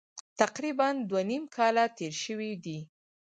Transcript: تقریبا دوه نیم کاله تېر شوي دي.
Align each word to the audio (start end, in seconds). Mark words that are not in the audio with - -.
تقریبا 0.39 0.87
دوه 1.09 1.21
نیم 1.29 1.43
کاله 1.55 1.85
تېر 1.97 2.13
شوي 2.23 2.51
دي. 2.63 2.79